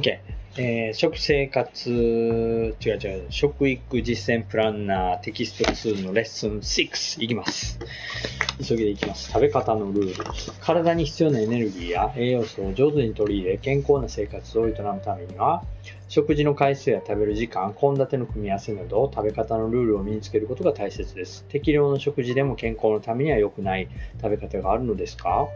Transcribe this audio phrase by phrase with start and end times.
[0.00, 0.18] OK。
[0.58, 7.78] えー、食生活、違う違う、食育実践プランナーテキスト2のレッスン6いきます。
[8.66, 9.30] 急ぎでいきます。
[9.30, 10.24] 食べ方のルール。
[10.60, 15.62] 体に必要なエネルギーや栄養素を上手に取り入れ、健康な生活を営むためには、
[16.08, 21.44] 食事の回数や食べる時間、献立の組み合わせなど、食べ方のルールを身につけることが大切です。
[21.48, 23.88] 適量の食事でも健康のためには良くない
[24.20, 25.46] 食べ方があるのですか？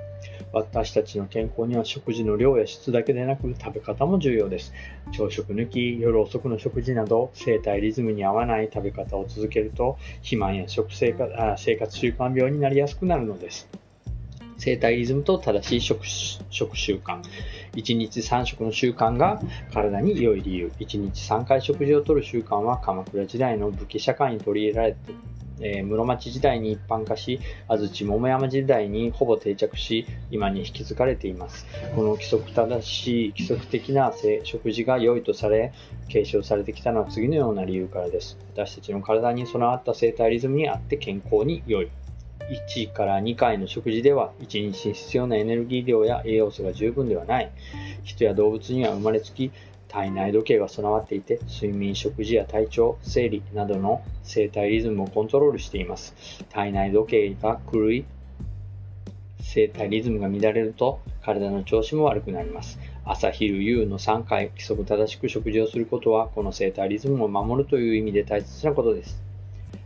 [0.53, 4.73] 私たちの健康には食事の量や質だけでなく食べ方も重要です。
[5.13, 13.69] 朝食抜き、夜遅くの食事など生体リズムに合わない食べ方を続けると肥満や食生活生活習慣病になりやすくなるのです。
[14.57, 17.21] 生体リズムと正しい食習慣。
[17.73, 19.41] 1日3食の習慣が
[19.73, 20.73] 体に良い理由。
[20.79, 24.99] 1日3回食事をとる習慣は鎌倉時代の武家社会に取り入れられて
[25.61, 31.67] えー、室町時代に一般化し、安土桃山時代にほぼ定着し、今に引き継がれています。
[31.95, 35.73] この規則正しい規則的な食事が良いとされ、
[36.09, 38.39] 継承されてきたのは次のような理由からです。
[38.55, 41.91] 私たちの体に備わった生体リズムにあって健康に良い。
[42.51, 47.51] 1から2回の食事では1日に必要なエネルギー量や栄養素が十分ではない。
[48.03, 49.51] 人や動物には生まれつき
[49.95, 56.17] 体内時計が備わっていて、睡眠、食事や体調、生理などの生体リズムをコントロールしています。
[56.51, 58.05] 体内時計が狂い、
[59.41, 62.81] 生体リズムが乱れると体の調子も悪くなります。
[63.05, 69.23] 朝、昼、夕の3回規則正しく食事をすることは、この生体リズムを守るという意味で大切なことです。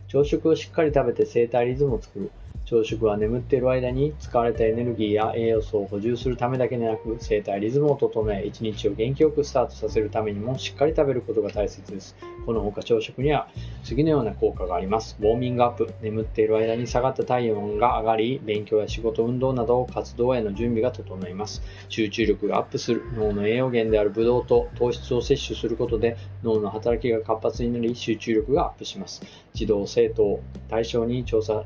[0.07, 2.31] 朝食をしっかり食べて生体リズムを作る。
[2.69, 12.15] 朝食は眠っている間に使われたエネルギーや栄養素を補充するためだけでなく、生体リズムを整え、一日を元気よくスタートさせるためにもしっかり食べることが大切です。
[12.45, 13.47] この他朝食には
[13.83, 15.17] 次のような効果があります。
[15.19, 15.91] ウォーミングアップ。
[16.03, 21.63] 眠っている間に下がった体温が上がり、勉強や仕事、運動など活動への準備が整います。
[21.89, 23.01] 集中力がアップする。
[23.17, 29.23] 脳の栄養源であるブドウと糖質を摂取することで脳の働きが活発になり集中力がアップします。
[29.55, 31.63] 児童生徒を対象に調査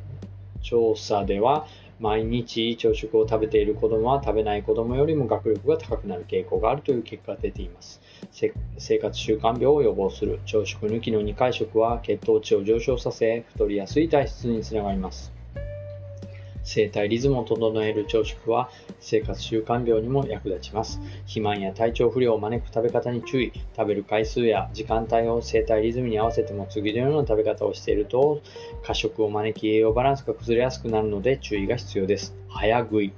[0.64, 1.68] 調査では、
[2.00, 8.02] 毎日朝食を食べている子供は食べない子供よりも学力が高くなる傾向があるという結果が出ています。
[8.78, 15.43] 生活習慣病を予防する朝食抜きの2回食は血糖値を上昇させ太りやすい体質につながります。
[16.64, 18.70] 生体リズムを整える朝食は
[19.00, 21.00] 生活習慣病にも役立ちます。
[21.22, 23.52] 肥満や体調不良を招く食べ方に注意。
[23.76, 28.42] 食べる回数や時間帯を生体リズムに合わせても次のような食べ方をしていると
[28.84, 32.36] 過食を招き栄養バランスが崩れやすくなるので注意が必要です。
[32.50, 33.14] 早食い。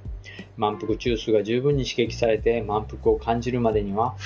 [0.56, 4.16] 満腹中枢が十分に刺激されて満腹を感じるまでには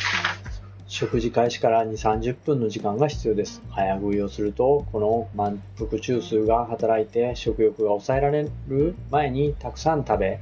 [0.90, 3.62] 食事開始から2、30分の時間が必要です。
[3.70, 10.40] 早食いをすると、この満腹中枢が働いて食欲が抑えられる前にたくさん食べ、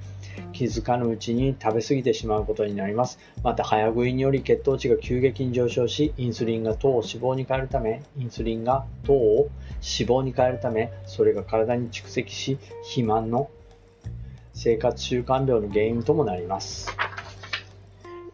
[0.54, 3.18] 気づかぬうちに食べ過ぎてしまうことになります。
[3.42, 9.50] また、早食いにより血糖値が急激に上昇し、インスリンが糖を脂肪に変えるため、インスリンが糖を
[9.82, 13.50] 脂肪に変えるため、それが体に蓄積し、肥満の
[14.54, 16.90] 生活習慣病の原因ともなります。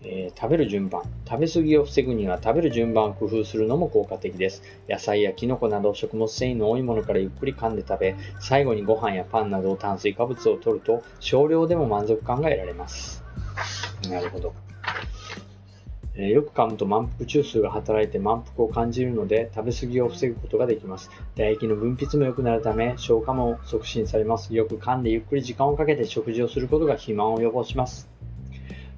[0.05, 1.03] えー、食べる順番。
[1.29, 4.63] 食べ過ぎを防ぐには食べる順番を工夫するのも効果的です。
[4.89, 13.23] 野菜やキノコなど食物繊維の多いものからゆっくり噛んで食べ、最後にご飯やパンなど炭水化物を取ると少量でも満足感が得られます。
[14.09, 14.53] なるほど。
[16.17, 21.11] え、よく噛むと満腹中枢が働いて満腹を感じるので食べ過ぎを防ぐことができます。
[21.35, 24.55] 唾液の分泌も良くなるため消化も促進されます。
[24.55, 28.09] よく噛んでゆっくり時間をかけて食事をすることが肥満を予防します。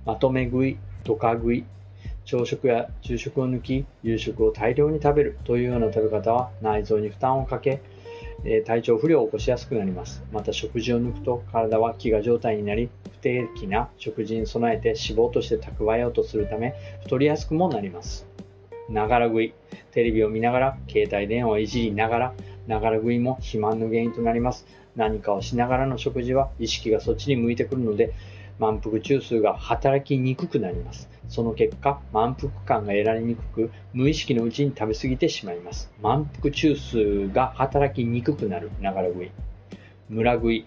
[0.04, 1.64] まとめ食い、ドカ食い、
[2.24, 7.80] 朝食や昼食を抜き、夕食を大量に食べるというような食べ方は内臓に負担をかけ、
[8.66, 10.24] 体調不良を起こしやすくなります。
[10.32, 16.74] また食事を抜くと体は飢餓状態になり、不定期な食事に備えて脂肪として蓄えようとするため、
[17.04, 18.26] 太りやすくもなります。
[18.88, 19.54] ながら食い。
[19.92, 22.34] テレビを見ながら、携帯電話をいじりながら、
[22.66, 24.66] ながら食いも肥満の原因となります。
[24.96, 28.12] 何かをしながらの食事は意識がそっちに向いてくるので、
[28.58, 31.08] 満腹中枢が働きにくくなります。
[31.28, 35.92] その結果、満腹感が得られにくく、無意識のうちに食べ過ぎてしまいます。
[36.00, 39.30] 満腹中枢が働きにくくなる、ながら食い。
[40.08, 40.66] 村食い。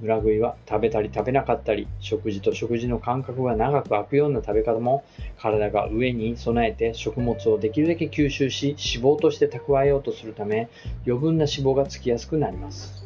[0.00, 5.04] 村食いは食べたり食べなかったり、食事と食事の間隔が長く空くような食べ方も、
[5.38, 10.68] 体が上に備えて食物をできるだけ吸収し、脂肪として蓄えようとするため、
[11.06, 13.04] 余分な脂肪がつきやすくなります。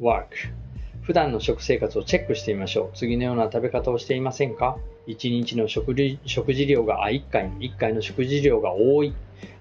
[0.00, 0.59] work
[1.02, 2.96] 普段の食生活をチェックしてみましょう。
[2.96, 4.76] 次のような食べ方をしていませんか
[5.06, 9.14] ?1 日の食事食事量が、あ、1回、1回の食事量が多い。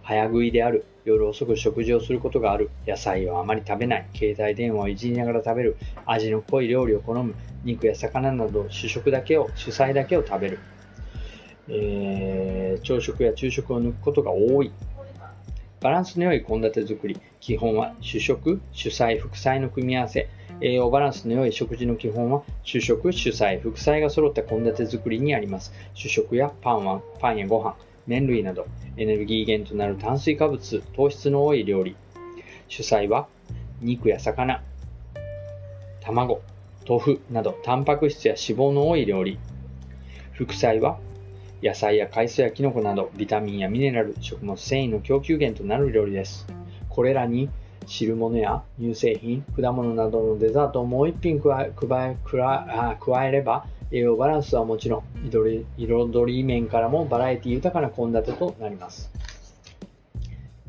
[0.03, 0.85] 早食いである。
[1.05, 2.69] 夜遅く食事をすることがある。
[2.85, 4.07] 野菜をあまり食べない。
[4.13, 5.77] 携帯電話をいじりながら食べる。
[6.05, 7.33] 味の濃い料理を好む。
[7.63, 10.59] 肉や魚など主食だけを、主菜だけを食べる。
[11.69, 14.71] えー、朝食や昼食を抜くことが多い。
[15.81, 17.17] バランスの良い献立作り。
[17.39, 20.27] 基本は主食、主菜、副菜の組み合わせ。
[20.61, 25.71] 栄養バランスの良い食事の基本は主食、主菜、副菜が揃った献立作りにあります。
[25.93, 27.77] 主食やパンはパンやご飯、
[28.07, 28.67] 麺類など
[28.97, 31.95] エネルギー源となる炭水化物、糖質の多い料理。
[32.67, 33.27] 主菜は
[33.81, 34.61] 肉や魚、
[36.01, 36.41] 卵、
[36.87, 39.39] 豆腐などタンパク質や脂肪の多い料理。
[40.33, 40.99] 副菜は
[41.61, 46.47] 野菜や海藻やキノコなどビタミンやミネラル、食物繊維の供給源となる料理です。
[46.89, 47.49] これらに
[47.89, 55.65] 汁物や乳製品、果物などのデザートをもう一品加え加えれば栄養バランスはもちろん彩
[56.33, 59.11] り面からもバラエティ豊かな献立となります。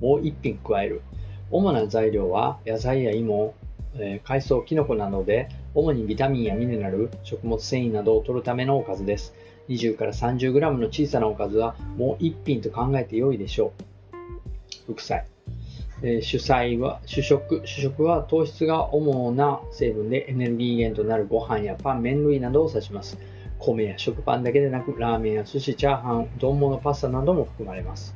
[0.00, 1.02] もう一品加える。
[1.50, 3.54] 主な材料は野菜や芋、
[3.98, 9.34] え、海藻、キノコなどで主にビタミンやミネラル、食物繊維などを摂るためのおかずです。
[9.68, 13.72] 20から 30g の小さなおかずはもう1品と考えて良いでしょ
[14.88, 14.92] う。
[14.94, 15.26] 副菜。
[16.02, 17.60] え、主菜は、主食。
[17.66, 23.18] 主食は糖質が主な成分でエネルギー源となるご飯やパン、麺類などを指します。
[23.58, 28.14] 米や食パンだけでなく、ラーメンや寿司、チャーハン、丼物、パスタなども含まれます。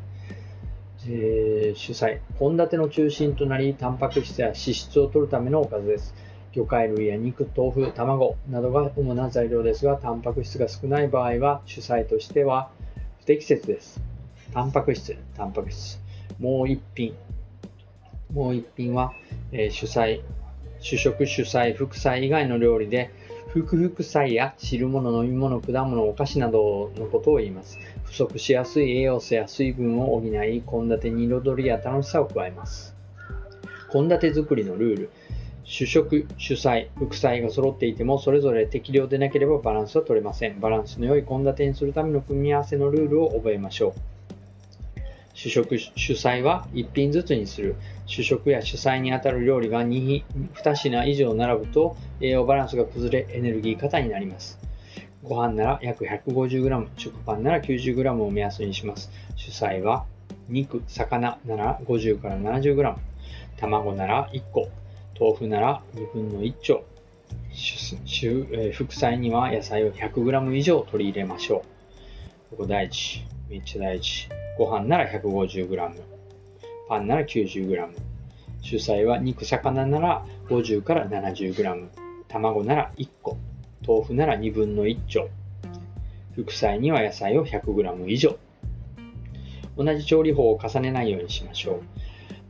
[1.06, 2.22] えー、主菜。
[2.38, 6.14] 献立の中心となり、タンパク質や脂質を取るためのおかずです。
[6.52, 12.70] 魚介類や肉、豆腐、卵などが主な材料ですが、タンパク質が少ない場合は主菜としては
[13.20, 14.00] 不適切です。
[14.54, 16.00] タンパク質、タンパク質。
[16.38, 17.14] もう一品。
[18.34, 19.12] もう一品は、
[19.52, 20.20] えー、主菜、
[20.80, 23.10] 主食、主菜、副菜以外の料理で、
[23.48, 27.78] 副副菜や汁物、飲み物、果物、お菓子などのことを言います。
[28.02, 32.96] 不足しやすい栄養素や水分を補い、献立に彩りや楽しさを加えます。
[33.92, 35.10] 献立作りのルール。
[35.62, 40.58] 主食、主菜、副菜が揃っていても、それぞれ適量でなければバランスは取れません。
[40.58, 44.13] バランスの良い献立にするための組み合わせのルールを覚えましょう。
[45.34, 47.74] 主食、主菜は1品ずつにする。
[48.06, 54.58] 主食や主菜にあたる料理が 2, 2品以上並ぶと栄養バランスが崩れエネルギー過多になります。
[55.24, 59.10] ご飯なら約 150g、食パンなら 90g を目安にします。
[59.34, 60.06] 主菜は
[60.48, 62.94] 肉、魚なら50から 70g、
[63.56, 64.68] 卵なら1個、
[65.18, 66.84] 豆腐なら2分の1丁。
[67.50, 71.64] えー、副菜には野菜を 100g 以上取り入れましょ
[72.52, 72.56] う。
[72.56, 73.24] ここ大事。
[73.48, 74.28] めっちゃ大事。
[74.56, 75.92] ご飯なら 150g。
[76.88, 77.88] パンなら 90g。
[78.60, 81.88] 主菜は肉、魚なら50から 70g。
[82.28, 83.36] 卵なら1個。
[83.86, 85.28] 豆腐なら2分の1丁。
[86.34, 88.36] 副菜には野菜を 100g 以上。
[89.76, 91.82] 同じ調理法を重ねないようにしましょう。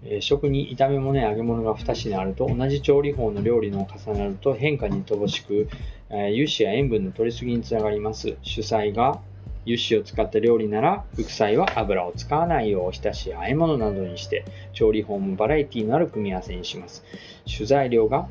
[0.06, 5.68] え食に炒め物や揚げ物が2品あると同じ調理法の料理の重なると変化に乏しく、
[6.10, 8.36] え油脂や塩分の取りすぎにつながります。
[8.42, 9.22] 主菜が
[9.66, 17.04] 油脂を使った料理なら副菜は油を使わないようおひたしや和え物などにして調理法もバラエティのある組み合わせにします。
[17.46, 18.28] 主材料が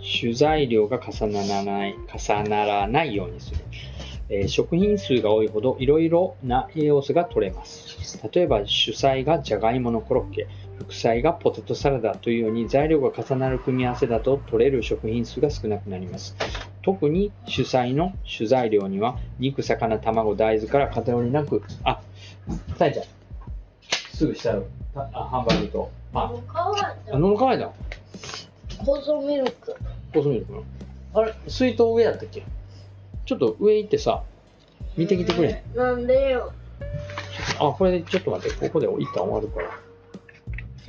[0.00, 3.58] 主材料が重ならない重ならないようにする。
[4.30, 8.20] えー、食品数が多いほどいろいろな栄養素が取れます。
[8.32, 10.48] 例えば主菜がじゃがいものコロッケ、
[10.78, 16.36] 副菜がポテトサラダというように材料が重なる組み合わせだと取れる食品数が少なくなります。
[16.82, 22.00] 特に主菜の主材料には肉、魚、卵、大豆から偏りなく、あ、
[22.76, 23.06] さえちゃん、
[24.14, 24.58] すぐ下
[24.94, 25.90] あハンバーグと。
[26.14, 26.32] あ、
[27.12, 27.70] 飲む乾いた
[28.84, 29.76] 細ミルク。
[30.14, 30.64] 細ミルクの？
[31.14, 32.42] あれ、水筒上やったっけ？
[33.26, 34.22] ちょっと上行ってさ、
[34.96, 35.62] 見てきてくれ。
[35.74, 36.52] なんでよ。
[37.60, 39.68] あ、これでちょっと待って、ここで一旦終わるから。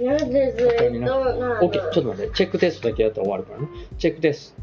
[0.05, 3.67] なんでずっとな ?OK、ちょっと待って、チェックテストだけやったら終わるからね。
[3.98, 4.59] チェックテスト。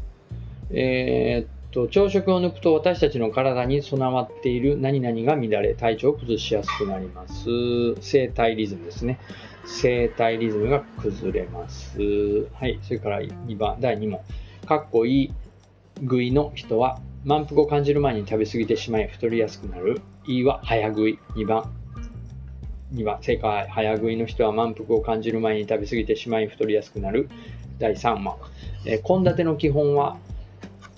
[0.69, 7.95] えー、っと、朝食を抜くと私たちの体に備わっている何々が乱れ、体調を崩しやすくなります。
[8.01, 9.19] 生体リズムですね。
[9.65, 12.47] 生体リズムが崩れます。
[12.53, 14.21] はい、それから2番、第2問。
[14.65, 15.33] かっこいい
[16.01, 20.01] 食いの人は満腹を感じる前に食べ過ぎてしまい太りやすくなる。
[20.27, 21.19] いいは早食い。
[21.35, 21.71] 2番。
[22.93, 23.67] 2番、正解。
[23.67, 27.29] 早食いの人は満腹を感じる前に食べ過ぎてしまい太りやすくなる。
[27.79, 28.35] 第3問。
[28.85, 30.17] 献立の基本は、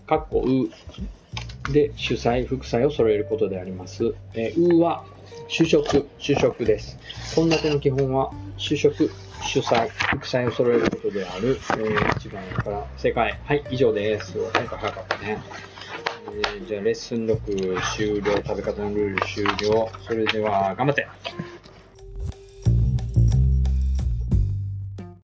[0.09, 4.15] かっこうで主菜、副菜を揃えることであります。
[4.33, 5.05] えー、うは
[5.47, 6.97] 主食、主食です。
[7.35, 9.11] 献立の基本は主食、
[9.43, 11.59] 主菜、副菜を揃えることである。
[11.77, 13.39] えー、一番から正解。
[13.45, 14.35] はい、以上です。
[14.51, 15.43] なんか早かったね。
[16.33, 18.33] えー、じゃあ、レッスン6終了。
[18.43, 19.89] 食べ方のルール終了。
[20.07, 21.07] それでは、頑張って